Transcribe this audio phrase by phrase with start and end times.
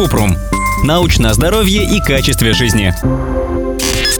[0.00, 0.34] Купрум.
[0.82, 2.94] Научное здоровье и качестве жизни.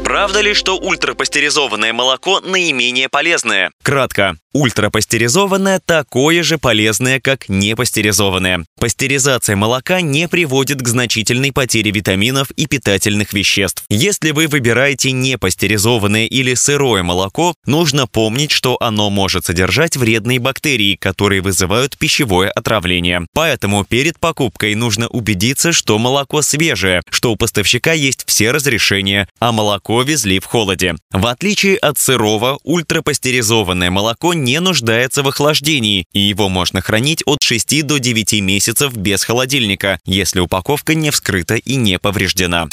[0.05, 3.71] Правда ли, что ультрапастеризованное молоко наименее полезное?
[3.83, 4.37] Кратко.
[4.53, 8.65] Ультрапастеризованное такое же полезное, как непастеризованное.
[8.81, 13.85] Пастеризация молока не приводит к значительной потере витаминов и питательных веществ.
[13.89, 20.97] Если вы выбираете непастеризованное или сырое молоко, нужно помнить, что оно может содержать вредные бактерии,
[20.97, 23.27] которые вызывают пищевое отравление.
[23.33, 29.53] Поэтому перед покупкой нужно убедиться, что молоко свежее, что у поставщика есть все разрешения, а
[29.53, 30.97] молоко везли в холоде.
[31.13, 37.43] В отличие от сырого, ультрапастеризованное молоко не нуждается в охлаждении, и его можно хранить от
[37.43, 42.69] 6 до 9 месяцев без холодильника, если упаковка не вскрыта и не повреждена.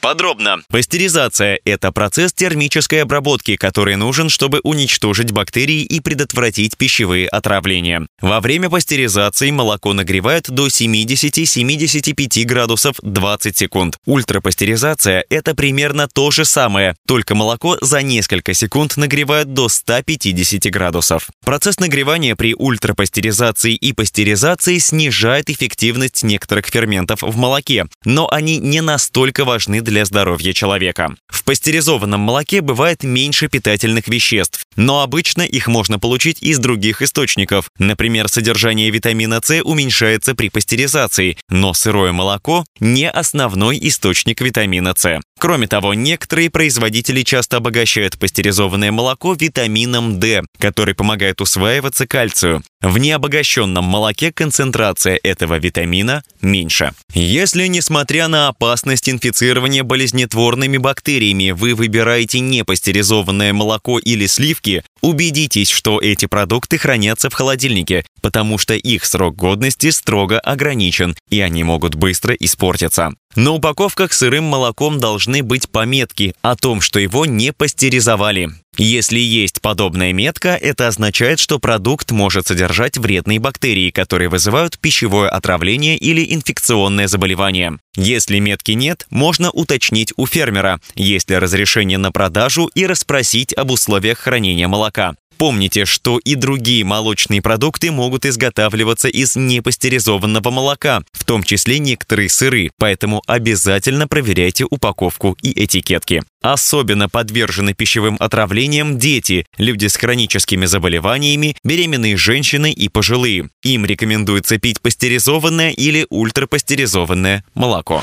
[0.00, 0.62] Подробно.
[0.68, 8.06] Пастеризация– это процесс термической обработки, который нужен, чтобы уничтожить бактерии и предотвратить пищевые отравления.
[8.22, 13.98] Во время пастеризации молоко нагревают до 70-75 градусов 20 секунд.
[14.06, 21.28] Ультрапастеризация– это примерно то же самое, только молоко за несколько секунд нагревают до 150 градусов.
[21.44, 28.80] Процесс нагревания при ультрапастеризации и пастеризации снижает эффективность некоторых ферментов в молоке, но они не
[28.80, 31.16] настолько важны для для здоровья человека.
[31.26, 37.70] В пастеризованном молоке бывает меньше питательных веществ, но обычно их можно получить из других источников.
[37.78, 45.20] Например, содержание витамина С уменьшается при пастеризации, но сырое молоко– не основной источник витамина С.
[45.40, 52.62] Кроме того, некоторые производители часто обогащают пастеризованное молоко витамином D, который помогает усваиваться кальцию.
[52.82, 56.92] В необогащенном молоке концентрация этого витамина меньше.
[57.14, 66.00] Если, несмотря на опасность инфицирования болезнетворными бактериями, вы выбираете непастеризованное молоко или сливки, убедитесь, что
[66.00, 71.94] эти продукты хранятся в холодильнике, потому что их срок годности строго ограничен, и они могут
[71.94, 73.12] быстро испортиться.
[73.36, 78.50] На упаковках сырым молоком должны быть пометки о том, что его не пастеризовали.
[78.82, 85.28] Если есть подобная метка, это означает, что продукт может содержать вредные бактерии, которые вызывают пищевое
[85.28, 87.78] отравление или инфекционное заболевание.
[87.94, 93.70] Если метки нет, можно уточнить у фермера, есть ли разрешение на продажу и расспросить об
[93.70, 95.14] условиях хранения молока.
[95.40, 102.28] Помните, что и другие молочные продукты могут изготавливаться из непастеризованного молока, в том числе некоторые
[102.28, 106.22] сыры, поэтому обязательно проверяйте упаковку и этикетки.
[106.42, 113.48] Особенно подвержены пищевым отравлениям дети, люди с хроническими заболеваниями, беременные женщины и пожилые.
[113.62, 118.02] Им рекомендуется пить пастеризованное или ультрапастеризованное молоко.